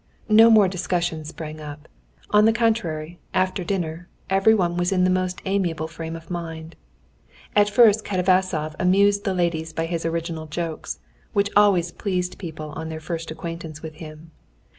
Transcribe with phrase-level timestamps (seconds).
[0.29, 1.87] No more discussions sprang up;
[2.31, 6.75] on the contrary, after dinner everyone was in the most amiable frame of mind.
[7.55, 10.97] At first Katavasov amused the ladies by his original jokes,
[11.33, 14.31] which always pleased people on their first acquaintance with him.